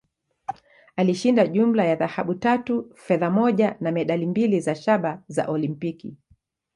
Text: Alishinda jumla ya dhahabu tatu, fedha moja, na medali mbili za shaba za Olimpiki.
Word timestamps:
Alishinda 0.95 1.47
jumla 1.47 1.85
ya 1.85 1.95
dhahabu 1.95 2.33
tatu, 2.35 2.91
fedha 2.95 3.29
moja, 3.29 3.77
na 3.79 3.91
medali 3.91 4.25
mbili 4.25 4.59
za 4.59 4.75
shaba 4.75 5.23
za 5.27 5.47
Olimpiki. 5.47 6.17